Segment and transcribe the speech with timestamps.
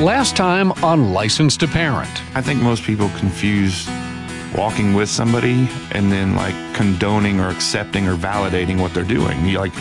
[0.00, 2.10] Last time on License to Parent.
[2.34, 3.88] I think most people confuse
[4.56, 9.46] walking with somebody and then like condoning or accepting or validating what they're doing.
[9.46, 9.72] You like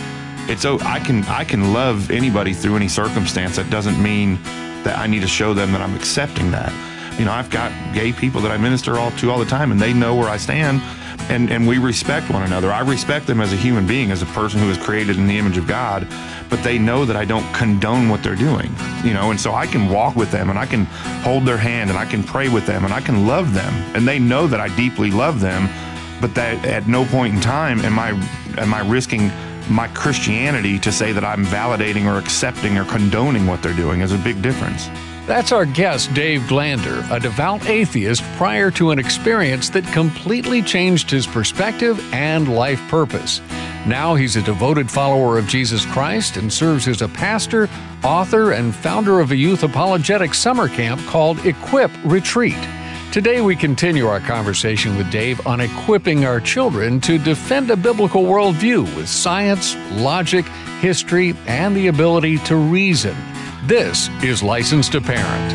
[0.48, 3.56] it's oh I can I can love anybody through any circumstance.
[3.56, 4.36] That doesn't mean
[4.84, 6.72] that I need to show them that I'm accepting that.
[7.18, 9.82] You know, I've got gay people that I minister all to all the time and
[9.82, 10.80] they know where I stand
[11.30, 12.72] and, and we respect one another.
[12.72, 15.38] I respect them as a human being, as a person who is created in the
[15.38, 16.08] image of God,
[16.50, 19.68] but they know that I don't condone what they're doing, you know, and so I
[19.68, 20.86] can walk with them and I can
[21.24, 23.74] hold their hand and I can pray with them and I can love them.
[23.96, 25.70] And they know that I deeply love them,
[26.22, 28.10] but that at no point in time am I
[28.58, 29.32] am I risking
[29.70, 34.12] my Christianity to say that I'm validating or accepting or condoning what they're doing is
[34.12, 34.90] a big difference.
[35.26, 41.10] That's our guest, Dave Glander, a devout atheist prior to an experience that completely changed
[41.10, 43.40] his perspective and life purpose.
[43.88, 47.70] Now he's a devoted follower of Jesus Christ and serves as a pastor,
[48.04, 52.58] author, and founder of a youth apologetic summer camp called Equip Retreat.
[53.14, 58.24] Today, we continue our conversation with Dave on equipping our children to defend a biblical
[58.24, 60.46] worldview with science, logic,
[60.82, 63.16] history, and the ability to reason.
[63.68, 65.54] This is License to Parent.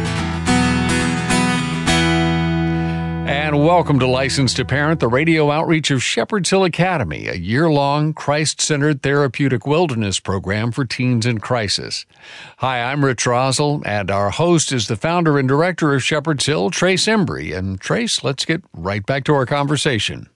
[3.28, 7.70] And welcome to License to Parent, the radio outreach of Shepherd's Hill Academy, a year
[7.70, 12.06] long Christ centered therapeutic wilderness program for teens in crisis.
[12.56, 16.70] Hi, I'm Rich Rosell, and our host is the founder and director of Shepherd's Hill,
[16.70, 17.54] Trace Embry.
[17.54, 20.30] And Trace, let's get right back to our conversation.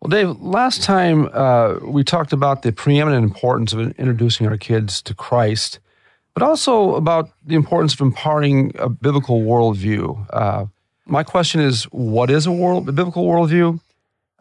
[0.00, 5.02] Well, Dave, last time uh, we talked about the preeminent importance of introducing our kids
[5.02, 5.80] to Christ
[6.34, 10.26] but also about the importance of imparting a biblical worldview.
[10.30, 10.66] Uh,
[11.06, 13.80] my question is, what is a world, a biblical worldview?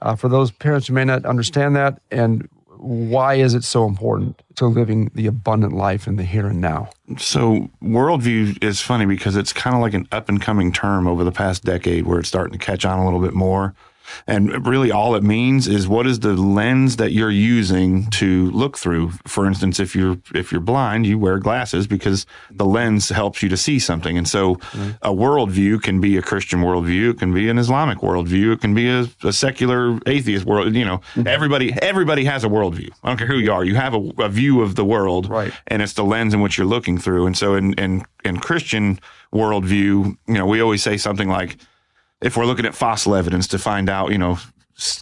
[0.02, 4.42] Uh, for those parents who may not understand that, and why is it so important
[4.56, 6.90] to living the abundant life in the here and now?
[7.18, 11.24] So, worldview is funny because it's kind of like an up and coming term over
[11.24, 13.74] the past decade where it's starting to catch on a little bit more.
[14.28, 18.78] And really, all it means is what is the lens that you're using to look
[18.78, 19.12] through.
[19.28, 23.50] For instance, if you're if you're blind, you wear glasses because the lens helps you
[23.50, 24.18] to see something.
[24.18, 24.92] And so, mm-hmm.
[25.02, 28.74] a worldview can be a Christian worldview, it can be an Islamic worldview, it can
[28.74, 30.74] be a, a secular atheist world.
[30.76, 31.28] You know, mm-hmm.
[31.28, 32.92] everybody everybody has a worldview.
[33.04, 33.64] I don't care who you are.
[33.64, 35.54] You have a, a view of the world, right?
[35.68, 37.26] And it's the lens in which you're looking through.
[37.26, 39.00] And so, in in, in Christian
[39.34, 41.58] worldview, you know, we always say something like
[42.24, 44.40] if we're looking at fossil evidence to find out, you know,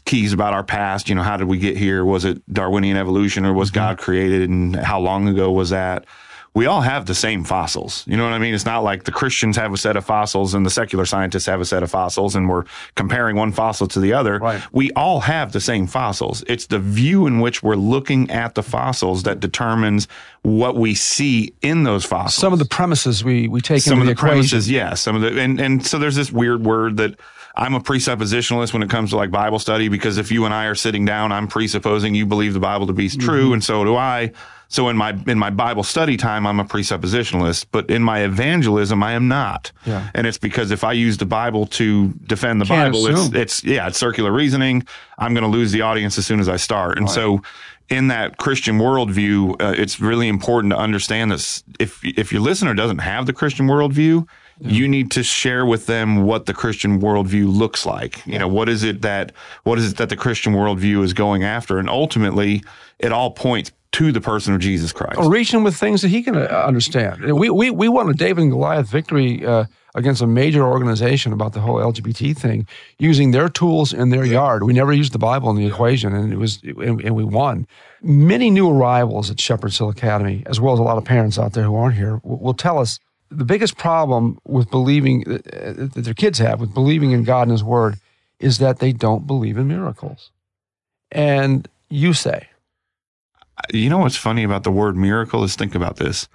[0.06, 2.04] keys about our past, you know, how did we get here?
[2.04, 3.76] Was it Darwinian evolution or was mm-hmm.
[3.76, 6.06] God created and how long ago was that?
[6.54, 8.04] We all have the same fossils.
[8.06, 8.54] You know what I mean?
[8.54, 11.62] It's not like the Christians have a set of fossils and the secular scientists have
[11.62, 14.38] a set of fossils and we're comparing one fossil to the other.
[14.38, 14.62] Right.
[14.74, 16.44] We all have the same fossils.
[16.48, 20.10] It's the view in which we're looking at the fossils that determines
[20.42, 22.36] what we see in those fossils.
[22.36, 24.94] Some of the premises we, we take some of the, the premises, yeah.
[24.94, 27.18] Some of the, and, and so there's this weird word that
[27.56, 30.66] I'm a presuppositionalist when it comes to like Bible study because if you and I
[30.66, 33.54] are sitting down, I'm presupposing you believe the Bible to be true mm-hmm.
[33.54, 34.34] and so do I.
[34.72, 39.04] So in my in my Bible study time, I'm a presuppositionalist, but in my evangelism,
[39.04, 39.74] I am not.
[39.86, 40.10] Yeah.
[40.16, 43.64] And it's because if I use the Bible to defend the Can't Bible, it's it's
[43.66, 44.88] yeah, it's circular reasoning.
[45.18, 46.98] I'm going to lose the audience as soon as I start.
[46.98, 47.14] And right.
[47.14, 47.42] so
[47.90, 51.66] in that Christian worldview, uh, it's really important to understand this.
[51.78, 54.26] If if your listener doesn't have the Christian worldview,
[54.62, 58.26] you need to share with them what the Christian worldview looks like.
[58.26, 59.34] You know, what is it that
[59.64, 62.64] what is it that the Christian worldview is going after, and ultimately,
[63.00, 65.18] it all points to the person of Jesus Christ.
[65.18, 67.34] Or reach him with things that he can uh, understand.
[67.34, 69.66] We, we, we won a David and Goliath victory uh,
[69.96, 72.68] against a major organization about the whole LGBT thing
[73.00, 74.64] using their tools in their yard.
[74.64, 77.68] We never used the Bible in the equation, and it was and, and we won.
[78.02, 81.54] Many new arrivals at Shepherd's Hill Academy, as well as a lot of parents out
[81.54, 85.38] there who aren't here, will, will tell us the biggest problem with believing uh,
[85.76, 87.96] that their kids have with believing in God and His Word
[88.40, 90.32] is that they don't believe in miracles.
[91.12, 92.48] And you say,
[93.72, 96.28] you know what's funny about the word miracle is think about this.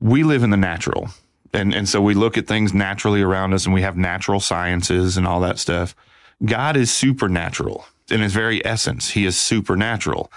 [0.00, 1.10] We live in the natural.
[1.52, 5.16] And, and so we look at things naturally around us and we have natural sciences
[5.16, 5.96] and all that stuff.
[6.44, 9.10] God is supernatural in his very essence.
[9.10, 10.32] He is supernatural.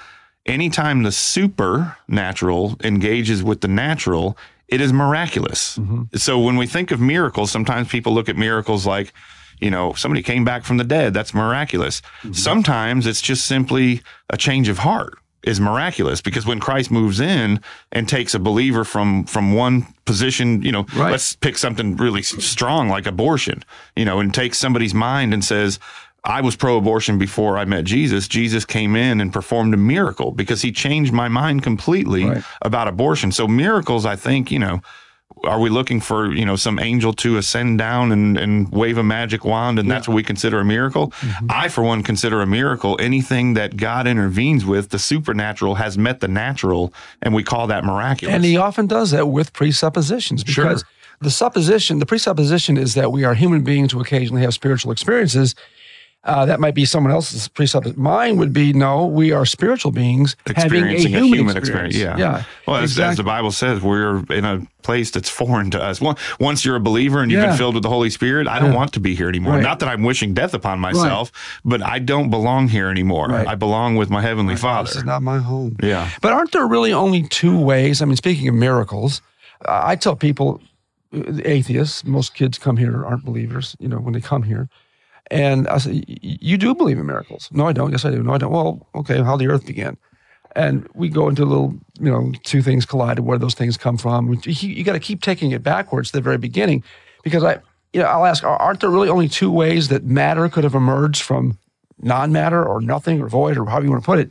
[0.45, 4.37] Anytime the supernatural engages with the natural,
[4.67, 5.77] it is miraculous.
[5.77, 6.17] Mm-hmm.
[6.17, 9.13] So when we think of miracles, sometimes people look at miracles like,
[9.61, 11.13] you know, somebody came back from the dead.
[11.13, 12.01] That's miraculous.
[12.01, 12.33] Mm-hmm.
[12.33, 17.59] Sometimes it's just simply a change of heart is miraculous because when Christ moves in
[17.91, 21.11] and takes a believer from from one position, you know, right.
[21.11, 23.63] let's pick something really strong like abortion,
[23.95, 25.79] you know, and takes somebody's mind and says,
[26.25, 28.29] I was pro-abortion before I met Jesus.
[28.29, 32.43] Jesus came in and performed a miracle because he changed my mind completely right.
[32.61, 33.33] about abortion.
[33.33, 34.81] So miracles, I think, you know,
[35.43, 39.03] are we looking for, you know, some angel to ascend down and, and wave a
[39.03, 41.09] magic wand and that's what we consider a miracle?
[41.11, 41.47] Mm-hmm.
[41.49, 46.19] I, for one, consider a miracle anything that God intervenes with, the supernatural has met
[46.21, 48.33] the natural, and we call that miraculous.
[48.33, 50.65] And he often does that with presuppositions Sure.
[50.65, 50.85] because
[51.21, 55.55] the supposition, the presupposition is that we are human beings who occasionally have spiritual experiences.
[56.25, 58.01] Uh, that might be someone else's presupposition.
[58.01, 61.97] Mine would be no, we are spiritual beings having a experiencing human, experience.
[61.97, 62.15] Yeah.
[62.17, 62.43] yeah.
[62.65, 65.99] Well, as, as the Bible says, we're in a place that's foreign to us.
[66.39, 67.47] Once you're a believer and you've Yeah.
[67.49, 68.77] been filled with the Holy Spirit, I don't Yeah.
[68.77, 69.55] want to be here anymore.
[69.55, 69.63] Right.
[69.63, 71.29] Not that I'm wishing death upon myself,
[71.65, 73.27] but I don't belong here anymore.
[73.27, 73.45] Right.
[73.45, 74.87] I belong with my Heavenly Father.
[74.87, 75.75] This is not my home.
[75.83, 76.09] Yeah.
[76.21, 78.01] But aren't there really only two ways?
[78.01, 79.21] I mean, speaking of miracles,
[79.67, 80.61] I tell people,
[81.13, 84.69] uh, atheists, most kids come here aren't believers, you know, when they come here.
[85.33, 87.49] And I say, "Y- y- You do believe in miracles?
[87.51, 87.91] No, I don't.
[87.91, 88.21] Yes, I do.
[88.23, 88.51] No, I don't.
[88.51, 89.97] Well, okay, how the earth began.
[90.55, 93.25] And we go into a little, you know, two things collided.
[93.25, 94.33] Where those things come from?
[94.45, 96.83] You, you got to keep taking it backwards to the very beginning,
[97.23, 97.53] because I,
[97.93, 101.23] you know, I'll ask: Aren't there really only two ways that matter could have emerged
[101.23, 101.57] from
[102.01, 104.29] non-matter or nothing or void or however you want to put it?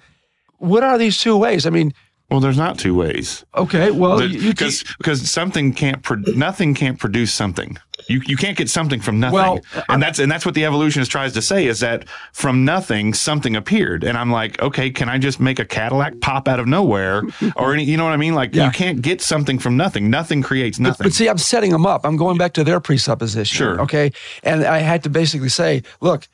[0.59, 1.67] What are these two ways?
[1.67, 1.93] I mean,
[2.31, 3.45] Well, there's not two ways.
[3.57, 7.79] okay, well, because because something can't pro- nothing can't produce something.
[8.09, 9.35] You you can't get something from nothing.
[9.35, 13.15] Well, and that's and that's what the evolutionist tries to say is that from nothing
[13.15, 14.05] something appeared.
[14.05, 17.23] And I'm like, okay, can I just make a Cadillac pop out of nowhere
[17.57, 17.85] or any?
[17.85, 18.35] You know what I mean?
[18.35, 18.67] Like Yeah.
[18.67, 20.11] you can't get something from nothing.
[20.11, 21.05] Nothing creates nothing.
[21.05, 22.05] But see, I'm setting them up.
[22.05, 23.57] I'm going back to their presupposition.
[23.57, 23.81] Sure.
[23.83, 24.13] Okay.
[24.43, 26.27] And I had to basically say, look,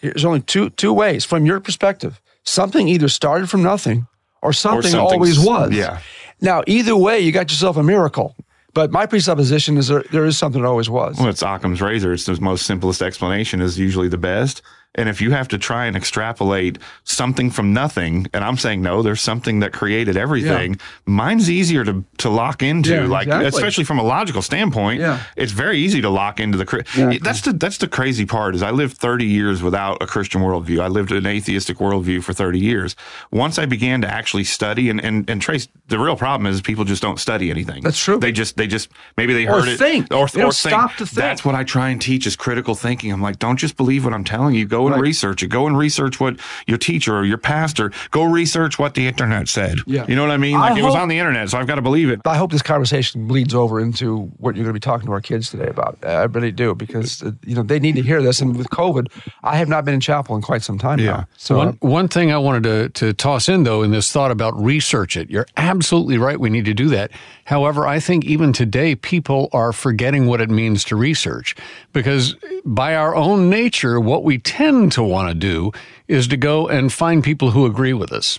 [0.00, 2.20] there's only two two ways from your perspective.
[2.44, 4.06] Something either started from nothing
[4.42, 5.70] or something something's- always was.
[5.72, 6.00] yeah.
[6.40, 8.34] Now, either way, you got yourself a miracle.
[8.74, 11.18] But my presupposition is there, there is something that always was.
[11.18, 12.12] Well, it's Occam's razor.
[12.12, 14.62] It's the most simplest explanation is usually the best.
[14.94, 19.02] And if you have to try and extrapolate something from nothing, and I'm saying no,
[19.02, 20.78] there's something that created everything.
[21.06, 23.48] Mine's easier to to lock into, Yeah, like exactly.
[23.48, 25.00] especially from a logical standpoint.
[25.00, 25.22] Yeah.
[25.36, 26.66] it's very easy to lock into the.
[26.66, 26.84] cri-
[27.22, 30.80] That's the that's the crazy part is I lived 30 years without a Christian worldview.
[30.82, 32.94] I lived an atheistic worldview for 30 years.
[33.30, 36.84] Once I began to actually study and and and trace, the real problem is people
[36.84, 37.82] just don't study anything.
[37.82, 38.18] That's true.
[38.18, 40.52] They just they just maybe they Or heard it or, or think.
[40.52, 41.16] stop to think.
[41.16, 43.10] That's what I try and teach is critical thinking.
[43.10, 44.66] I'm like, don't just believe what I'm telling you.
[44.66, 45.02] Go and Right.
[45.02, 45.48] research it.
[45.48, 46.36] Go and research what
[46.66, 47.90] your teacher or your pastor.
[48.10, 49.78] Go research what the internet said.
[49.86, 50.04] Yeah.
[50.08, 50.56] You know what I mean?
[50.56, 52.20] I Like it was on the internet, so I've got to believe it.
[52.26, 55.20] I hope this conversation bleeds over into what you're going to be talking to our
[55.20, 55.98] kids today about.
[56.02, 58.40] I really do because uh, you know they need to hear this.
[58.40, 59.08] And with COVID,
[59.42, 61.10] I have not been in chapel in quite some time Yeah.
[61.12, 61.26] now.
[61.36, 64.54] So one, one thing I wanted to, to toss in, though, in this thought about
[64.62, 66.38] research it, you're absolutely right.
[66.38, 67.10] We need to do that.
[67.44, 71.54] However, I think even today, people are forgetting what it means to research
[71.92, 75.72] because by our own nature, what we tend to want to do
[76.08, 78.38] is to go and find people who agree with us.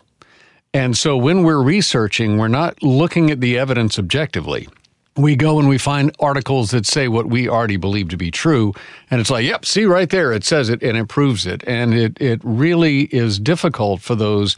[0.74, 4.68] And so when we're researching, we're not looking at the evidence objectively.
[5.16, 8.74] We go and we find articles that say what we already believe to be true.
[9.12, 11.64] And it's like, yep, see right there, it says it and it proves it.
[11.68, 14.58] And it, it really is difficult for those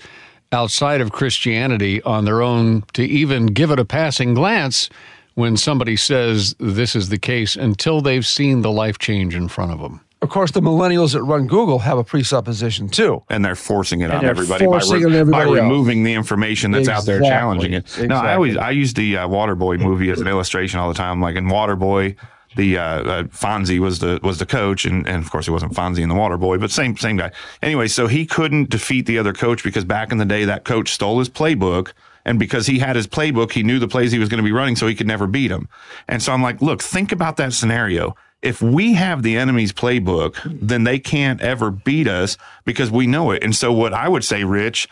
[0.54, 4.89] outside of Christianity on their own to even give it a passing glance
[5.33, 9.74] when somebody says this is the case until they've seen the life change in front
[9.74, 10.00] of them.
[10.22, 13.24] Of course, the millennials that run Google have a presupposition too.
[13.30, 15.56] And they're forcing it on everybody by, on everybody by else.
[15.56, 18.00] removing the information that's out there challenging it.
[18.02, 21.22] No, I always I use the uh, Waterboy movie as an illustration all the time.
[21.22, 22.16] Like in Waterboy,
[22.56, 25.74] the uh, uh, Fonzie was the was the coach, and, and of course it wasn't
[25.74, 27.31] Fonzie in the Waterboy, but same same guy.
[27.62, 30.92] Anyway, so he couldn't defeat the other coach because back in the day that coach
[30.92, 31.92] stole his playbook.
[32.28, 34.52] And because he had his playbook, he knew the plays he was going to be
[34.52, 35.69] running, so he could never beat him.
[36.07, 38.16] And so I'm like, look, think about that scenario.
[38.45, 40.57] If we have the enemy's playbook, hmm.
[40.61, 43.44] then they can't ever beat us because we know it.
[43.44, 44.87] And so what I would say, Rich,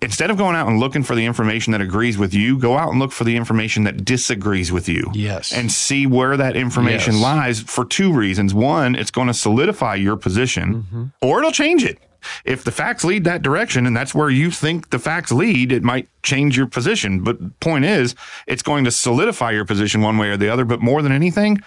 [0.00, 2.90] instead of going out and looking for the information that agrees with you, go out
[2.90, 5.10] and look for the information that disagrees with you.
[5.12, 5.52] Yes.
[5.52, 7.22] And see where that information Yes.
[7.22, 8.54] lies for two reasons.
[8.54, 11.04] One, it's going to solidify your position mm-hmm.
[11.20, 11.98] or it'll change it.
[12.44, 15.82] If the facts lead that direction and that's where you think the facts lead, it
[15.82, 17.22] might change your position.
[17.24, 18.14] But point is,
[18.46, 20.66] it's going to solidify your position one way or the other.
[20.66, 21.62] But more than anything,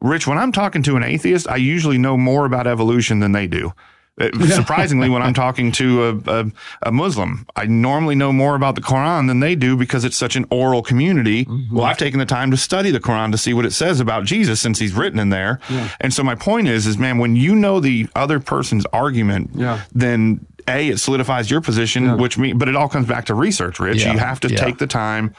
[0.00, 3.46] Rich, when I'm talking to an atheist, I usually know more about evolution than they
[3.46, 3.72] do.
[4.20, 6.52] Uh, Surprisingly, when I'm talking to a, a,
[6.84, 10.36] a Muslim, I normally know more about the Quran than they do because it's such
[10.36, 11.46] an oral community.
[11.70, 14.24] Well, I've taken the time to study the Quran to see what it says about
[14.24, 15.60] Jesus since he's written in there.
[16.00, 19.82] And so my point is, is man, when you know the other person's argument, Yeah.
[19.94, 23.78] then a it solidifies your position, which mean, but it all comes back to research,
[23.80, 24.02] Rich.
[24.02, 24.12] Yeah.
[24.14, 24.56] You have to Yeah.
[24.56, 25.34] take the time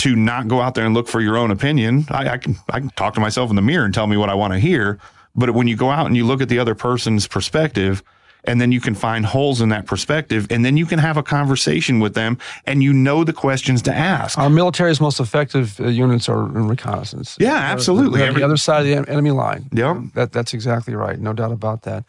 [0.00, 2.06] to not go out there and look for your own opinion.
[2.08, 4.30] I, I can I can talk to myself in the mirror and tell me what
[4.30, 4.98] I want to hear,
[5.34, 8.02] but when you go out and you look at the other person's perspective,
[8.44, 11.22] and then you can find holes in that perspective and then you can have a
[11.22, 15.88] conversation with them and you know the questions to ask Our military's most effective uh,
[15.88, 17.36] units are in reconnaissance.
[17.38, 18.22] Yeah, absolutely.
[18.22, 19.68] Every- the other side of the enemy line.
[19.72, 19.96] Yep.
[20.14, 21.18] That, that's exactly right.
[21.18, 22.04] No doubt about that.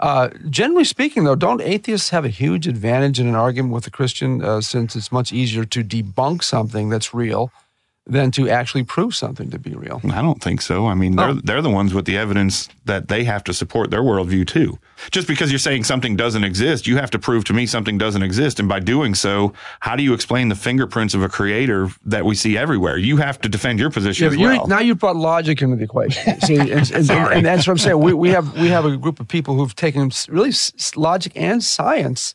[0.00, 3.90] Uh, generally speaking, though, don't atheists have a huge advantage in an argument with a
[3.90, 7.50] Christian uh, since it's much easier to debunk something that's real
[8.08, 10.00] than to actually prove something to be real?
[10.12, 10.86] I don't think so.
[10.86, 11.40] I mean, they're Oh.
[11.42, 14.78] they're the ones with the evidence that they have to support their worldview too.
[15.10, 18.22] Just because you're saying something doesn't exist, you have to prove to me something doesn't
[18.22, 18.60] exist.
[18.60, 22.34] And by doing so, how do you explain the fingerprints of a creator that we
[22.34, 22.96] see everywhere?
[22.96, 24.66] You have to defend your position Yeah, as well.
[24.68, 26.40] now you've brought logic into the equation.
[26.46, 27.98] See, and, and, and that's what I'm saying.
[27.98, 31.62] We, we have we have a group of people who've taken really s- logic and
[31.62, 32.34] science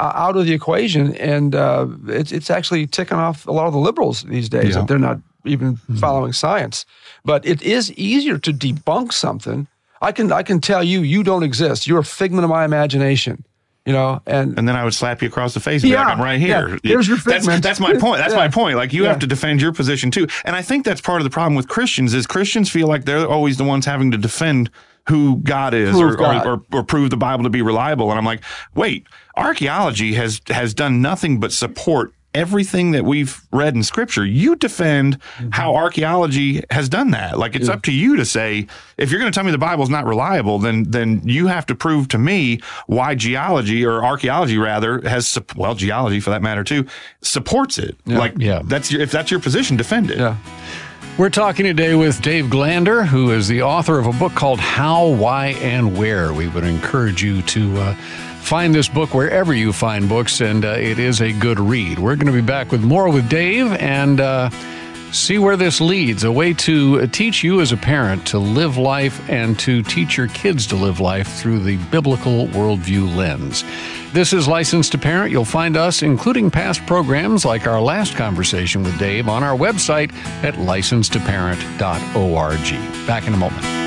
[0.00, 3.78] out of the equation, and uh, it's it's actually ticking off a lot of the
[3.78, 4.80] liberals these days Yeah.
[4.80, 6.84] that they're not even following science.
[7.24, 9.66] But it is easier to debunk something.
[10.02, 11.86] I can I can tell you you don't exist.
[11.86, 13.44] You're a figment of my imagination.
[13.86, 16.04] You know, and and then I would slap you across the face and be Yeah,
[16.04, 16.68] like, I'm right here.
[16.68, 16.76] yeah.
[16.84, 17.62] There's your that's, figment.
[17.62, 18.18] that's my point.
[18.18, 18.38] That's Yeah.
[18.40, 18.76] my point.
[18.76, 19.08] Like you Yeah.
[19.08, 20.26] have to defend your position too.
[20.44, 23.26] And I think that's part of the problem with Christians is Christians feel like they're
[23.26, 24.70] always the ones having to defend
[25.08, 26.46] who God is or, God.
[26.46, 28.10] Or, or, or prove the Bible to be reliable.
[28.10, 28.42] And I'm like,
[28.74, 29.06] wait,
[29.40, 34.24] archaeology has has done nothing but support everything that we've read in scripture.
[34.24, 35.48] You defend Mm-hmm.
[35.50, 37.36] how archaeology has done that.
[37.38, 38.68] Like it's up to you to say,
[38.98, 41.74] if you're going to tell me the Bible's not reliable, then then you have to
[41.74, 46.86] prove to me why geology or archaeology rather has well geology for that matter too
[47.22, 47.96] supports it.
[48.06, 48.62] Like Yeah.
[48.64, 50.18] that's your if that's your position, defend it.
[50.18, 50.36] yeah.
[51.20, 55.06] We're talking today with Dave Glander, who is the author of a book called How,
[55.08, 56.32] Why, and Where.
[56.32, 57.94] We would encourage you to uh,
[58.40, 61.98] find this book wherever you find books, and uh, it is a good read.
[61.98, 64.48] We're going to be back with more with Dave and uh,
[65.12, 69.28] see where this leads a way to teach you as a parent to live life
[69.28, 73.64] and to teach your kids to live life through the biblical worldview lens.
[74.12, 75.30] This is Licensed to Parent.
[75.30, 80.12] You'll find us, including past programs like our last conversation with Dave, on our website
[80.42, 83.06] at licensedtoparent.org.
[83.06, 83.79] Back in a moment.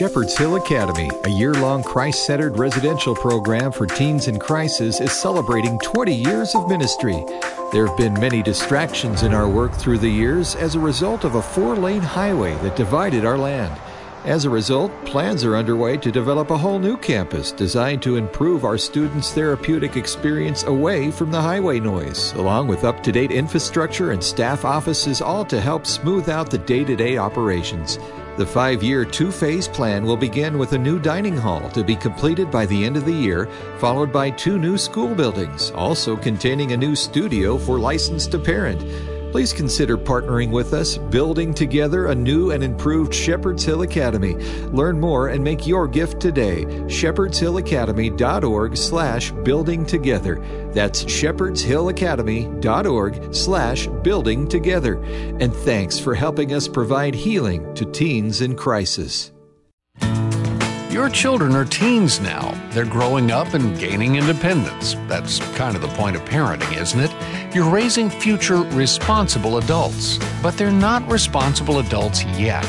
[0.00, 5.12] Shepherd's Hill Academy, a year long Christ centered residential program for teens in crisis, is
[5.12, 7.22] celebrating 20 years of ministry.
[7.70, 11.34] There have been many distractions in our work through the years as a result of
[11.34, 13.78] a four lane highway that divided our land.
[14.24, 18.64] As a result, plans are underway to develop a whole new campus designed to improve
[18.64, 24.12] our students' therapeutic experience away from the highway noise, along with up to date infrastructure
[24.12, 27.98] and staff offices, all to help smooth out the day to day operations.
[28.40, 31.94] The five year, two phase plan will begin with a new dining hall to be
[31.94, 36.72] completed by the end of the year, followed by two new school buildings, also containing
[36.72, 38.80] a new studio for licensed to parent.
[39.30, 44.34] Please consider partnering with us, building together a new and improved Shepherd's Hill Academy.
[44.72, 46.64] Learn more and make your gift today.
[46.64, 50.40] shepherdshillacademy.org slash building together.
[50.72, 55.02] That's shepherdshillacademy.org slash building together.
[55.02, 59.30] And thanks for helping us provide healing to teens in crisis.
[60.90, 62.52] Your children are teens now.
[62.72, 64.94] They're growing up and gaining independence.
[65.06, 67.12] That's kind of the point of parenting, isn't it?
[67.52, 72.64] You're raising future responsible adults, but they're not responsible adults yet.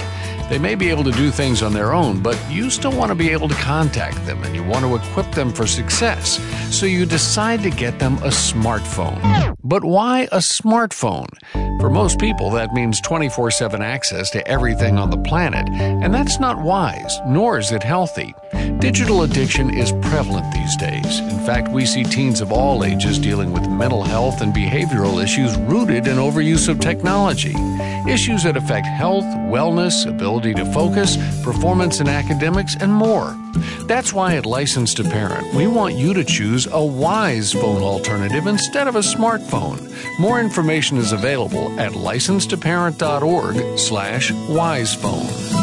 [0.50, 3.16] They may be able to do things on their own, but you still want to
[3.16, 6.40] be able to contact them and you want to equip them for success.
[6.76, 9.56] So you decide to get them a smartphone.
[9.64, 11.30] But why a smartphone?
[11.82, 16.40] For most people, that means 24 7 access to everything on the planet, and that's
[16.40, 18.36] not wise, nor is it healthy.
[18.78, 21.20] Digital addiction is prevalent these days.
[21.20, 25.58] In fact, we see teens of all ages dealing with mental health and behavioral issues
[25.58, 27.56] rooted in overuse of technology.
[28.08, 33.38] Issues that affect health, wellness, ability to focus, performance in academics, and more.
[33.88, 38.48] That's why at Licensed to Parent, we want you to choose a wise phone alternative
[38.48, 39.94] instead of a smartphone.
[40.20, 45.61] More information is available at licensedtoparent.org slash wisephone.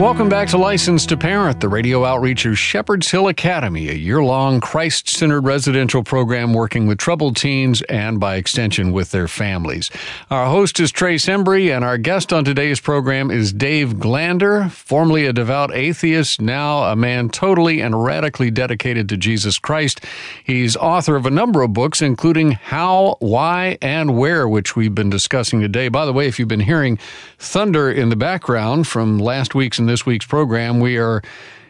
[0.00, 4.24] Welcome back to License to Parent, the radio outreach of Shepherd's Hill Academy, a year
[4.24, 9.90] long Christ centered residential program working with troubled teens and, by extension, with their families.
[10.28, 15.26] Our host is Trace Embry, and our guest on today's program is Dave Glander, formerly
[15.26, 20.04] a devout atheist, now a man totally and radically dedicated to Jesus Christ.
[20.42, 25.10] He's author of a number of books, including How, Why, and Where, which we've been
[25.10, 25.88] discussing today.
[25.88, 26.98] By the way, if you've been hearing
[27.38, 31.22] thunder in the background from last week's and this week's program, we are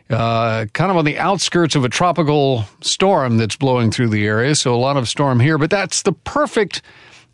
[0.09, 4.55] uh, kind of on the outskirts of a tropical storm that's blowing through the area.
[4.55, 6.83] So a lot of storm here, but that's the perfect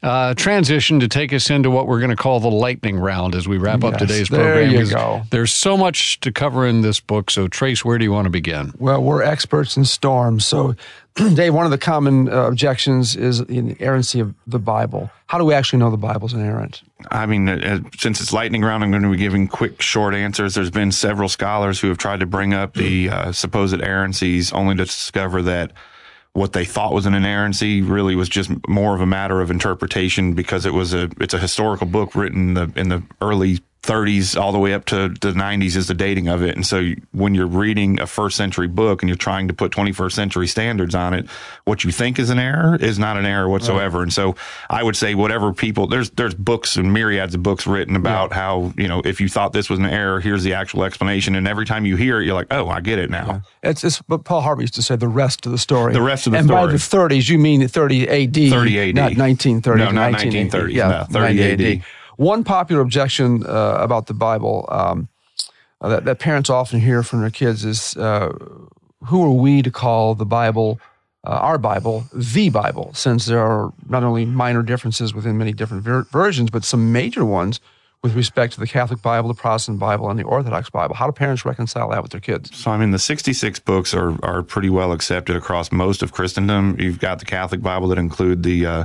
[0.03, 3.47] uh, transition to take us into what we're going to call the lightning round as
[3.47, 4.71] we wrap yes, up today's there program.
[4.71, 5.23] You go.
[5.31, 7.31] There's so much to cover in this book.
[7.31, 8.73] So, Trace, where do you want to begin?
[8.79, 10.47] Well, we're experts in storms.
[10.47, 10.75] So,
[11.35, 15.11] Dave, one of the common uh, objections is the inerrancy of the Bible.
[15.27, 16.83] How do we actually know the Bible's inerrant?
[17.11, 20.55] I mean, uh, since it's lightning round, I'm going to be giving quick, short answers.
[20.55, 24.77] There's been several scholars who have tried to bring up the uh, supposed errancies, only
[24.77, 25.73] to discover that
[26.35, 30.35] what they thought was an inerrancy really was just more of a matter of interpretation
[30.35, 34.39] because it was a it's a historical book written in the, in the early 30s
[34.39, 36.57] all the way up to the 90s is the dating of it.
[36.57, 40.13] And so when you're reading a first century book and you're trying to put 21st
[40.13, 41.29] century standards on it,
[41.65, 43.99] what you think is an error is not an error whatsoever.
[43.99, 44.05] Right.
[44.05, 44.35] And so
[44.69, 48.37] I would say whatever people there's there's books and myriads of books written about yeah.
[48.37, 51.35] how, you know, if you thought this was an error, here's the actual explanation.
[51.35, 53.27] And every time you hear it, you're like, oh, I get it now.
[53.63, 53.71] Yeah.
[53.71, 55.93] It's, it's but Paul Harvey used to say the rest of the story.
[55.93, 56.61] The rest of the and story.
[56.61, 58.35] And by the 30s, you mean 30 AD.
[58.35, 58.95] 30 AD.
[58.95, 59.85] Not 1930.
[59.85, 60.73] No, not 1930s.
[60.73, 61.61] Yeah, no, 30 AD.
[61.61, 61.85] AD.
[62.19, 65.09] One popular objection uh, about the Bible um,
[65.81, 68.33] that, that, parents often hear from their kids is uh,
[69.05, 70.81] who are we to call the Bible,
[71.23, 75.85] uh, our Bible, the Bible, since there are not only minor differences within many different
[75.85, 77.61] ver- versions, but some major ones
[78.03, 80.97] with respect to the Catholic Bible, the Protestant Bible, and the Orthodox Bible.
[80.97, 82.51] How do parents reconcile that with their kids?
[82.57, 86.75] So, I mean, the 66 books are, are pretty well accepted across most of Christendom.
[86.81, 88.85] You've got the Catholic Bible that include the uh,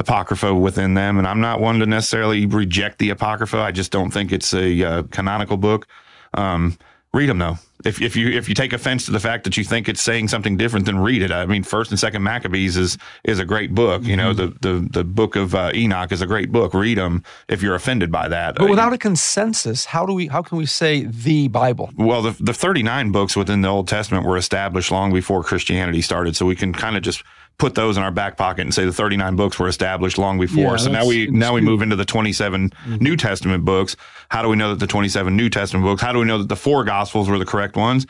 [0.00, 1.18] apocrypha within them.
[1.18, 3.58] And I'm not one to necessarily reject the apocrypha.
[3.58, 5.86] I just don't think it's a uh, canonical book.
[6.34, 6.76] Um,
[7.12, 7.58] read them though.
[7.82, 10.28] If, if you if you take offense to the fact that you think it's saying
[10.28, 11.32] something different, then read it.
[11.32, 14.04] I mean, First and Second Maccabees is is a great book.
[14.04, 14.56] You know, mm-hmm.
[14.60, 16.74] the the the book of uh, Enoch is a great book.
[16.74, 18.56] Read them if you're offended by that.
[18.56, 21.90] But without a consensus, how do we how can we say the Bible?
[21.96, 26.36] Well, the the 39 books within the Old Testament were established long before Christianity started,
[26.36, 27.24] so we can kind of just
[27.60, 30.72] put those in our back pocket and say the 39 books were established long before.
[30.72, 32.96] Yeah, so now we now we move into the 27 mm-hmm.
[32.96, 33.96] New Testament books.
[34.30, 36.02] How do we know that the 27 New Testament books?
[36.02, 38.06] How do we know that the four Gospels were the correct ones?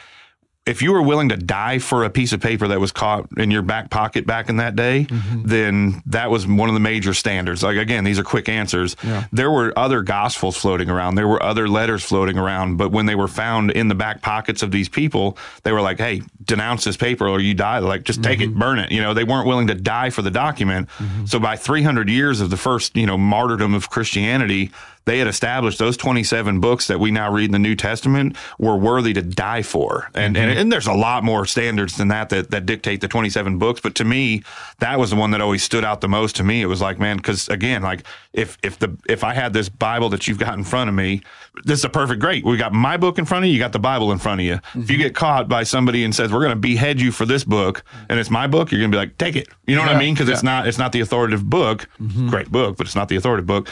[0.67, 3.51] If you were willing to die for a piece of paper that was caught in
[3.51, 5.43] your back pocket back in that day, mm-hmm.
[5.45, 7.63] then that was one of the major standards.
[7.63, 8.95] Like again, these are quick answers.
[9.03, 9.25] Yeah.
[9.33, 11.15] There were other gospels floating around.
[11.15, 14.63] There were other letters floating around, but when they were found in the back pockets
[14.63, 18.23] of these people, they were like, "Hey, denounce this paper or you die." Like, just
[18.23, 18.53] take mm-hmm.
[18.53, 18.93] it, burn it.
[18.93, 20.89] You know, they weren't willing to die for the document.
[20.99, 21.25] Mm-hmm.
[21.25, 24.71] So by 300 years of the first, you know, martyrdom of Christianity,
[25.07, 28.77] they had established those 27 books that we now read in the New Testament were
[28.77, 30.11] worthy to die for.
[30.15, 30.49] And, mm-hmm.
[30.49, 33.81] and, and, there's a lot more standards than that, that that dictate the 27 books.
[33.81, 34.43] But to me,
[34.79, 36.63] that was the one that always stood out the most to me.
[36.63, 40.11] It was like, man, because again, like if, if the, if I had this Bible
[40.11, 41.23] that you've got in front of me,
[41.65, 42.45] this is a perfect great.
[42.45, 44.47] We got my book in front of you, you got the Bible in front of
[44.47, 44.55] you.
[44.55, 44.83] Mm-hmm.
[44.83, 47.43] If you get caught by somebody and says, we're going to behead you for this
[47.43, 49.49] book and it's my book, you're going to be like, take it.
[49.67, 50.15] You know yeah, what I mean?
[50.15, 50.35] Because yeah.
[50.35, 51.89] it's not, it's not the authoritative book.
[52.01, 52.29] Mm-hmm.
[52.29, 53.69] Great book, but it's not the authoritative book.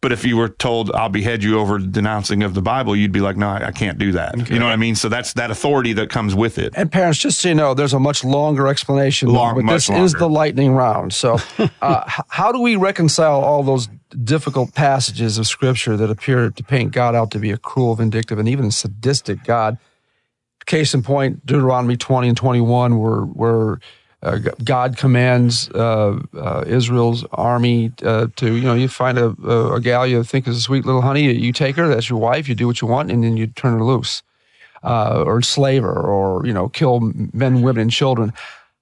[0.00, 3.20] But if you were told, I'll behead you over denouncing of the Bible, you'd be
[3.20, 4.40] like, no, I, I can't do that.
[4.40, 4.54] Okay.
[4.54, 4.94] You know what I mean?
[4.94, 6.72] So that's that authority that comes with it.
[6.76, 9.28] And parents, just so you know, there's a much longer explanation.
[9.28, 10.04] Long, but this longer.
[10.04, 11.12] is the lightning round.
[11.12, 11.38] So
[11.82, 13.88] uh, how do we reconcile all those
[14.22, 18.38] difficult passages of scripture that appear to paint God out to be a cruel, vindictive,
[18.38, 19.78] and even sadistic God?
[20.64, 23.80] Case in point, Deuteronomy 20 and 21, where, where
[24.22, 29.80] uh, God commands uh, uh, Israel's army uh, to, you know, you find a, a,
[29.80, 32.56] gal you think is a sweet little honey, you take her, that's your wife, you
[32.56, 34.22] do what you want, and then you turn her loose,
[34.82, 36.98] uh, or enslave her, or you know, kill
[37.32, 38.32] men, women, and children.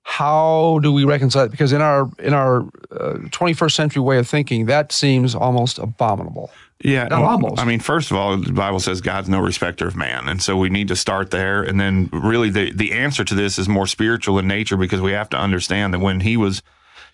[0.05, 1.51] How do we reconcile it?
[1.51, 6.51] Because in our in our 21st uh, century way of thinking, that seems almost abominable.
[6.85, 7.59] Yeah, well, almost.
[7.59, 10.57] I mean, first of all, the Bible says God's no respecter of man, and so
[10.57, 11.63] we need to start there.
[11.63, 15.13] And then, really, the the answer to this is more spiritual in nature because we
[15.13, 16.63] have to understand that when He was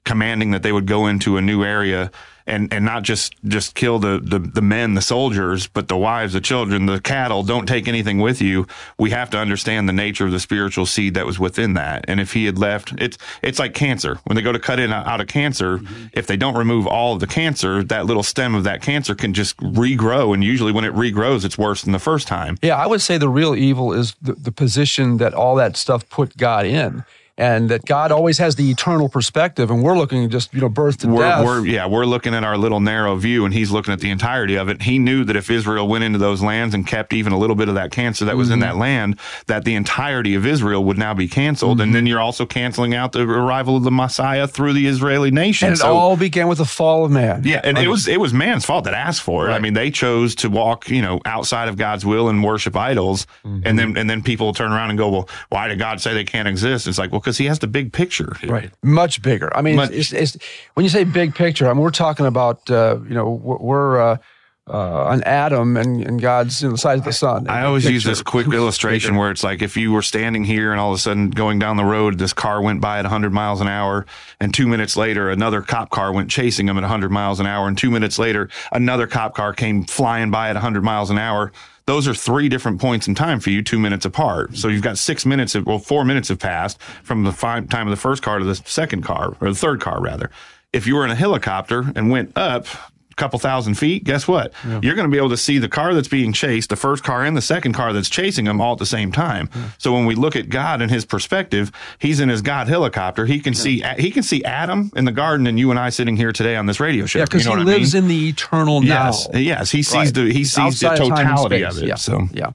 [0.04, 2.10] commanding that they would go into a new area
[2.46, 6.32] and and not just just kill the, the the men, the soldiers, but the wives,
[6.32, 7.42] the children, the cattle.
[7.42, 8.66] Don't take anything with you.
[8.98, 12.04] We have to understand the nature of the spiritual seed that was within that.
[12.08, 14.18] And if he had left, it's it's like cancer.
[14.24, 16.06] When they go to cut in out of cancer, mm-hmm.
[16.12, 19.32] if they don't remove all of the cancer, that little stem of that cancer can
[19.34, 20.34] just regrow.
[20.34, 22.58] And usually, when it regrows, it's worse than the first time.
[22.62, 26.08] Yeah, I would say the real evil is the, the position that all that stuff
[26.08, 27.04] put God in
[27.38, 30.98] and that God always has the eternal perspective, and we're looking just you know birth
[30.98, 31.44] to we're, death.
[31.44, 34.54] we're yeah we're looking at our little narrow view and he's looking at the entirety
[34.56, 37.38] of it he knew that if israel went into those lands and kept even a
[37.38, 38.68] little bit of that cancer that was in Mm-hmm.
[38.68, 41.94] that land that the entirety of israel would now be canceled and Mm-hmm.
[41.94, 45.76] then you're also canceling out the arrival of the messiah through the israeli nation and
[45.76, 47.42] it so all began with the fall of man.
[47.44, 49.52] yeah, and it was it was man's fault that asked for it.
[49.52, 53.26] I mean, they chose to walk, you know, outside of God's will and worship idols,
[53.44, 53.66] Mm-hmm.
[53.66, 56.24] and then and then people turn around and go, "Well, why did God say they
[56.24, 58.36] can't exist?" It's like, well, because He has the big picture.
[58.46, 58.70] Right.
[58.82, 59.54] Much bigger.
[59.56, 60.36] I mean, Much- It's, it's,
[60.74, 64.00] when you say big picture, I mean, we're talking about, uh, you know, we're, we're
[64.00, 64.16] uh,
[64.68, 67.48] uh, an atom and, and God's you know, the size of the sun.
[67.48, 70.80] I always use this quick illustration where it's like if you were standing here and
[70.80, 73.60] all of a sudden going down the road, this car went by at 100 miles
[73.60, 74.06] an hour,
[74.40, 77.66] and two minutes later, another cop car went chasing him at 100 miles an hour,
[77.66, 81.50] and two minutes later, another cop car came flying by at 100 miles an hour.
[81.86, 84.56] Those are three different points in time for you, two minutes apart.
[84.56, 87.86] So you've got six minutes, of, well, four minutes have passed from the fi- time
[87.86, 90.30] of the first car to the second car, or the third car, rather.
[90.72, 92.66] If you were in a helicopter and went up,
[93.16, 94.52] couple thousand feet, guess what?
[94.82, 97.24] You're going to be able to see the car that's being chased, the first car
[97.24, 99.48] and the second car that's chasing them all at the same time.
[99.78, 103.26] So when we look at God and his perspective, he's in his God helicopter.
[103.26, 106.16] He can see he can see Adam in the garden and you and I sitting
[106.16, 107.18] here today on this radio show.
[107.20, 108.04] Yeah, because you know he what I lives mean?
[108.04, 109.06] in the eternal now.
[109.06, 110.14] Yes, yes, he sees Right.
[110.14, 111.82] the he sees the Outside of and totality of space.
[111.82, 111.88] it.
[111.88, 111.94] Yeah.
[111.96, 112.50] So yeah.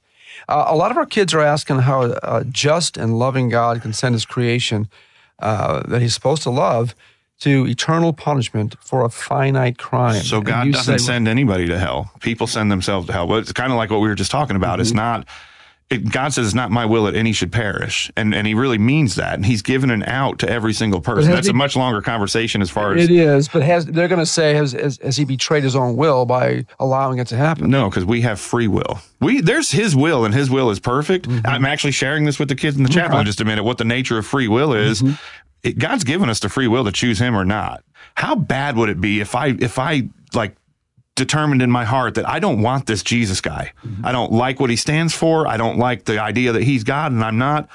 [0.49, 3.91] Uh, a lot of our kids are asking how a just and loving God can
[3.91, 4.87] send his creation
[5.39, 6.95] uh, that he's supposed to love
[7.39, 10.21] to eternal punishment for a finite crime.
[10.23, 12.11] So God doesn't say, send anybody to hell.
[12.19, 13.27] People send themselves to hell.
[13.27, 14.79] But it's kind of like what we were just talking about.
[14.79, 14.97] It's Mm-hmm.
[14.97, 15.27] not.
[15.89, 18.77] It, God says it's not my will that any should perish, and and He really
[18.77, 19.35] means that.
[19.35, 21.31] And He's given an out to every single person.
[21.31, 24.19] That's he- a much longer conversation as far as It is, but has they're going
[24.19, 27.69] to say has, has has he betrayed his own will by allowing it to happen?
[27.69, 28.99] No, because we have free will.
[29.21, 31.29] We there's His will, and His will is perfect.
[31.29, 31.47] Mm-hmm.
[31.47, 33.63] I'm actually sharing this with the kids in the chapel in just a minute.
[33.63, 35.01] What the nature of free will is.
[35.01, 35.13] Mm-hmm.
[35.63, 37.83] It, God's given us the free will to choose Him or not.
[38.15, 40.55] How bad would it be if I if I like
[41.17, 43.73] determined in my heart that I don't want this Jesus guy.
[43.83, 44.05] Mm-hmm.
[44.05, 45.47] I don't like what he stands for.
[45.47, 47.67] I don't like the idea that he's God and I'm not.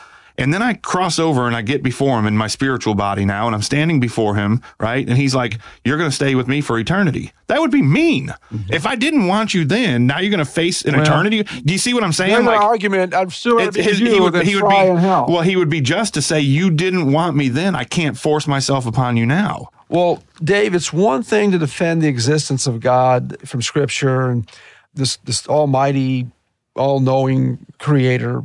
[0.43, 3.47] And then I cross over and I get before him in my spiritual body now
[3.47, 5.07] and I'm standing before him, right?
[5.07, 7.33] And he's like, You're going to stay with me for eternity.
[7.47, 8.35] That would be mean.
[8.53, 8.73] Mm-hmm.
[8.73, 11.45] If I didn't want you then, now you're going to face an eternity.
[11.45, 12.45] Do you see what I'm saying?
[12.45, 13.15] Like, argument.
[13.15, 15.43] I'm it's to his- he would, he would be well.
[15.43, 17.77] He would be just to say you didn't want me then.
[17.77, 19.69] I can't force myself upon you now.
[19.89, 24.51] Well, Dave, it's one thing to defend the existence of God from Scripture and
[24.95, 26.27] this this Almighty,
[26.75, 28.43] all-knowing Creator,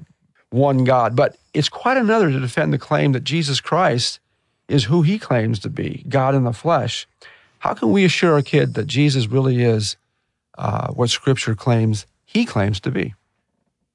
[0.49, 4.19] one God, but it's quite another to defend the claim that Jesus Christ
[4.67, 7.07] is who He claims to be, God in the flesh.
[7.59, 9.97] How can we assure a kid that Jesus really is
[10.57, 13.13] uh, what Scripture claims He claims to be?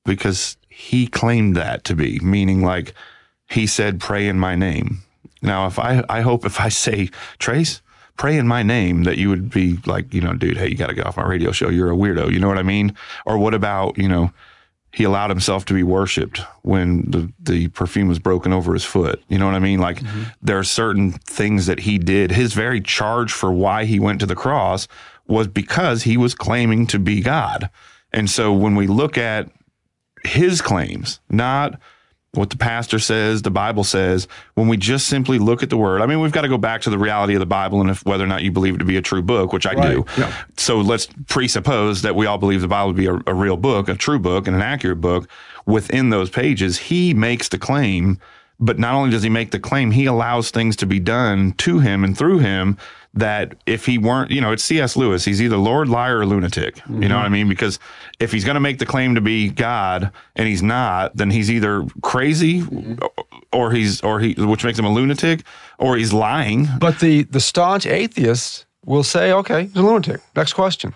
[0.04, 2.94] because he claimed that to be, meaning like
[3.48, 5.02] he said, pray in my name.
[5.42, 7.82] Now, if I, I hope if I say, Trace,
[8.16, 10.88] pray in my name, that you would be like, you know, dude, hey, you got
[10.88, 11.68] to get off my radio show.
[11.68, 12.32] You're a weirdo.
[12.32, 12.94] You know what I mean?
[13.26, 14.32] Or what about, you know,
[14.92, 19.22] he allowed himself to be worshiped when the, the perfume was broken over his foot.
[19.28, 19.80] You know what I mean?
[19.80, 20.24] Like mm-hmm.
[20.42, 22.30] there are certain things that he did.
[22.30, 24.86] His very charge for why he went to the cross
[25.26, 27.70] was because he was claiming to be God.
[28.12, 29.50] And so when we look at
[30.24, 31.80] his claims, not
[32.34, 36.00] what the pastor says, the Bible says, when we just simply look at the word.
[36.00, 38.04] I mean, we've got to go back to the reality of the Bible and if
[38.06, 40.06] whether or not you believe it to be a true book, which I do.
[40.16, 40.34] yeah.
[40.56, 43.90] So let's presuppose that we all believe the Bible to be a, a real book,
[43.90, 45.28] a true book, and an accurate book.
[45.66, 48.18] Within those pages, he makes the claim,
[48.62, 51.80] but not only does he make the claim, he allows things to be done to
[51.80, 52.78] him and through him
[53.12, 54.96] that if he weren't, you know, it's C.S.
[54.96, 55.24] Lewis.
[55.24, 56.80] He's either Lord, liar, or lunatic.
[56.88, 57.32] You know what I mm-hmm.
[57.34, 57.48] mean?
[57.48, 57.80] Because
[58.20, 61.50] if he's going to make the claim to be God and he's not, then he's
[61.50, 63.04] either crazy mm-hmm.
[63.52, 65.42] or he's, or he, which makes him a lunatic,
[65.78, 66.68] or he's lying.
[66.78, 70.94] But the the staunch atheist will say, "Okay, he's a lunatic." Next question.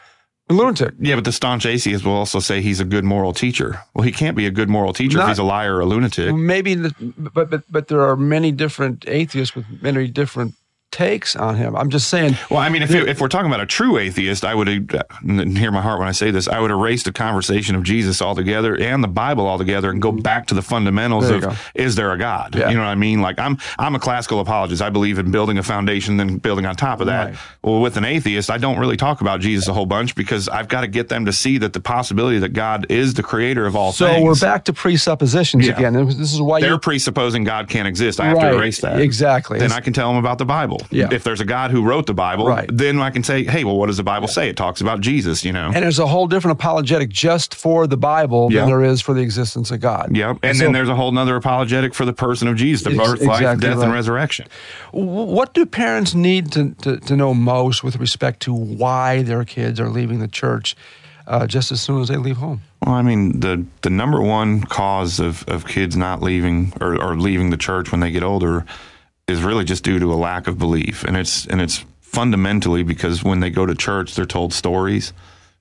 [0.48, 0.94] A lunatic.
[1.00, 3.80] Yeah, but the staunch atheist will also say he's a good moral teacher.
[3.94, 6.32] Well, he can't be a good moral teacher if he's a liar or a lunatic.
[6.34, 10.54] Maybe, the, but but but there are many different atheists with many different
[10.96, 11.76] takes on him.
[11.76, 12.36] I'm just saying.
[12.50, 15.56] Well, I mean, if, if we're talking about a true atheist, I would uh, and
[15.58, 16.48] hear my heart when I say this.
[16.48, 20.46] I would erase the conversation of Jesus altogether and the Bible altogether, and go back
[20.46, 21.52] to the fundamentals of go.
[21.74, 22.54] is there a God?
[22.54, 22.70] Yeah.
[22.70, 23.20] You know what I mean?
[23.20, 24.80] Like I'm I'm a classical apologist.
[24.80, 27.26] I believe in building a foundation, then building on top of that.
[27.30, 27.38] Right.
[27.62, 30.68] Well, with an atheist, I don't really talk about Jesus a whole bunch because I've
[30.68, 33.76] got to get them to see that the possibility that God is the creator of
[33.76, 34.18] all So things.
[34.18, 35.74] So we're back to presuppositions Yeah.
[35.76, 35.92] again.
[36.06, 38.18] This is why They're presupposing God can't exist.
[38.20, 39.00] I have Right, to erase that.
[39.00, 39.58] exactly.
[39.58, 40.80] Then It's- I can tell them about the Bible.
[40.90, 41.08] Yeah.
[41.10, 42.68] If there's a God who wrote the Bible, Right.
[42.72, 44.48] then I can say, hey, well, what does the Bible say?
[44.48, 45.66] It talks about Jesus, you know.
[45.74, 48.60] And there's a whole different apologetic just for the Bible Yeah.
[48.60, 50.16] than there is for the existence of God.
[50.16, 50.38] Yep.
[50.42, 53.22] And so- then there's a whole nother apologetic for the person of Jesus, the birth,
[53.22, 53.84] life, death, right.
[53.84, 54.46] and resurrection.
[54.92, 59.80] What do parents need to, to, to know most with respect to why their kids
[59.80, 60.76] are leaving the church
[61.26, 62.60] uh, just as soon as they leave home?
[62.84, 67.16] Well, I mean, the the number one cause of, of kids not leaving or, or
[67.16, 68.64] leaving the church when they get older
[69.28, 73.24] is really just due to a lack of belief, and it's and it's fundamentally because
[73.24, 75.12] when they go to church, they're told stories,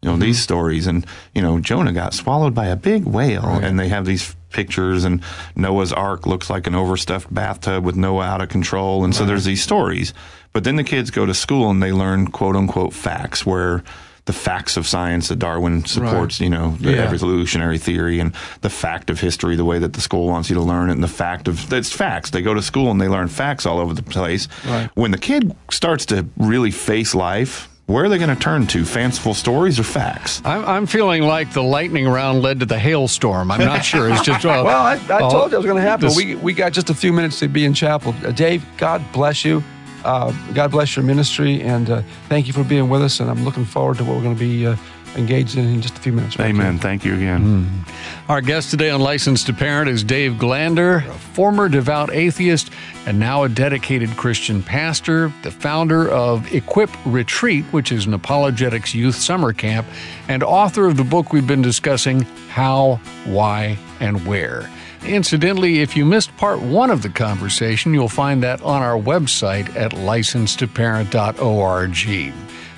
[0.02, 0.22] you know, mm-hmm.
[0.22, 4.06] these stories, and you know, Jonah got swallowed by a big whale, and they have
[4.06, 5.22] these pictures, and
[5.56, 9.46] Noah's Ark looks like an overstuffed bathtub with Noah out of control, and so there's
[9.46, 10.14] these stories,
[10.54, 13.84] but then the kids go to school and they learn quote unquote facts where
[14.26, 17.04] the facts of science that Darwin supports, you know, the Yeah.
[17.12, 20.62] evolutionary theory and the fact of history, the way that the school wants you to
[20.64, 22.32] learn it, and the fact of it's facts.
[22.32, 24.48] They go to school and they learn facts all over the place.
[24.68, 24.90] Right.
[24.96, 28.84] When the kid starts to really face life, where are they going to turn to?
[28.84, 30.42] Fanciful stories or facts?
[30.44, 33.52] I'm, I'm feeling like the lightning round led to the hailstorm.
[33.52, 34.10] I'm not sure.
[34.10, 36.08] It's just uh, Well, I, I uh, told you it was going to happen.
[36.08, 38.16] this- We, we got just a few minutes to be in chapel.
[38.26, 39.64] Uh, Dave, God bless you.
[40.06, 43.20] Uh, God bless your ministry, and uh, thank you for being with us.
[43.20, 44.76] And I'm looking forward to what we're going to be uh,
[45.16, 46.40] engaged in in just a few minutes.
[46.40, 46.78] Amen.
[46.78, 47.86] Thank you again.
[48.30, 52.70] Our guest today on Licensed to Parent is Dave Glander, a former devout atheist
[53.06, 58.94] and now a dedicated Christian pastor, the founder of Equip Retreat, which is an apologetics
[58.94, 59.88] youth summer camp,
[60.28, 64.70] and author of the book we've been discussing, How, Why, and Where.
[65.04, 69.74] Incidentally, if you missed part one of the conversation, you'll find that on our website
[69.76, 72.34] at licensedtoparent.org.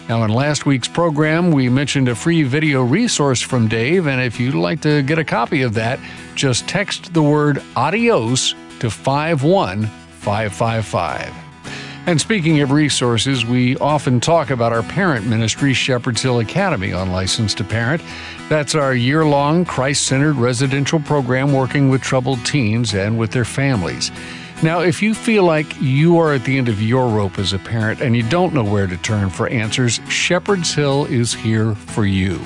[0.09, 4.39] Now, in last week's program, we mentioned a free video resource from Dave, and if
[4.39, 5.99] you'd like to get a copy of that,
[6.35, 11.46] just text the word adios to 51555.
[12.07, 17.11] And speaking of resources, we often talk about our parent ministry, Shepherd's Hill Academy, on
[17.11, 18.01] License to Parent.
[18.47, 23.43] That's our year long Christ centered residential program working with troubled teens and with their
[23.43, 24.09] families.
[24.63, 27.59] Now, if you feel like you are at the end of your rope as a
[27.59, 32.05] parent and you don't know where to turn for answers, Shepherd's Hill is here for
[32.05, 32.39] you.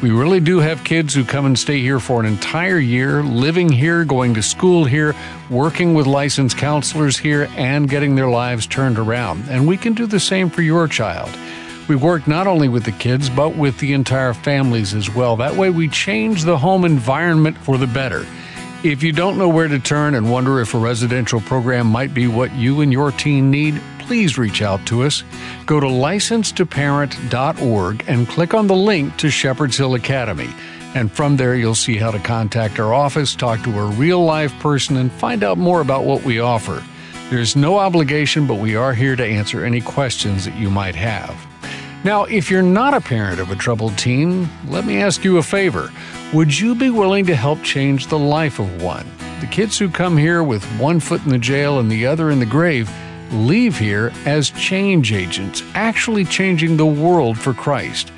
[0.00, 3.68] We really do have kids who come and stay here for an entire year, living
[3.68, 5.12] here, going to school here,
[5.50, 9.48] working with licensed counselors here, and getting their lives turned around.
[9.48, 11.36] And we can do the same for your child.
[11.88, 15.34] We work not only with the kids, but with the entire families as well.
[15.34, 18.24] That way, we change the home environment for the better.
[18.84, 22.28] If you don't know where to turn and wonder if a residential program might be
[22.28, 25.22] what you and your teen need, please reach out to us.
[25.66, 30.48] Go to licensedtoparent.org and click on the link to Shepherd's Hill Academy.
[30.94, 34.54] And from there, you'll see how to contact our office, talk to a real live
[34.60, 36.82] person, and find out more about what we offer.
[37.28, 41.36] There's no obligation, but we are here to answer any questions that you might have.
[42.02, 45.42] Now, if you're not a parent of a troubled teen, let me ask you a
[45.42, 45.92] favor.
[46.32, 49.06] Would you be willing to help change the life of one?
[49.40, 52.38] The kids who come here with one foot in the jail and the other in
[52.38, 52.90] the grave
[53.32, 58.10] leave here as change agents, actually changing the world for Christ.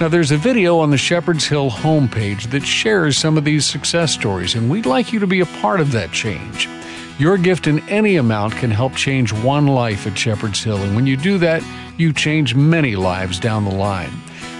[0.00, 4.12] Now, there's a video on the Shepherd's Hill homepage that shares some of these success
[4.12, 6.68] stories, and we'd like you to be a part of that change.
[7.18, 11.06] Your gift in any amount can help change one life at Shepherd's Hill, and when
[11.06, 11.64] you do that,
[11.96, 14.12] you change many lives down the line.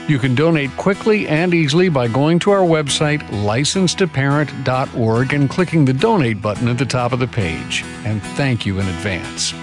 [0.09, 5.93] You can donate quickly and easily by going to our website, licensedtoparent.org, and clicking the
[5.93, 7.85] donate button at the top of the page.
[8.05, 9.55] And thank you in advance.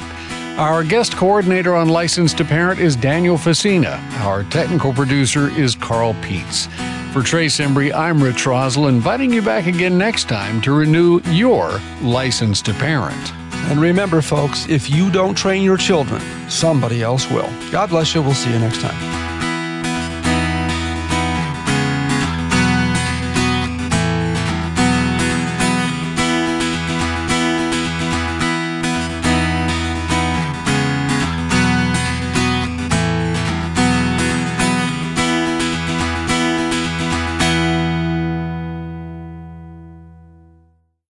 [0.57, 3.99] Our guest coordinator on License to Parent is Daniel Facina.
[4.21, 6.71] Our technical producer is Carl Peets.
[7.11, 11.81] For Trace Embry, I'm Rich Rosel, inviting you back again next time to renew your
[12.01, 13.33] License to Parent.
[13.69, 17.49] And remember, folks, if you don't train your children, somebody else will.
[17.69, 18.21] God bless you.
[18.21, 19.24] We'll see you next time.